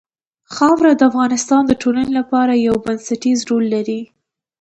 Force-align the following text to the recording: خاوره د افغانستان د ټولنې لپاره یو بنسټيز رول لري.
خاوره 0.53 0.91
د 0.95 1.01
افغانستان 1.09 1.61
د 1.67 1.71
ټولنې 1.81 2.11
لپاره 2.19 2.53
یو 2.67 2.75
بنسټيز 2.85 3.39
رول 3.49 3.65
لري. 3.75 4.01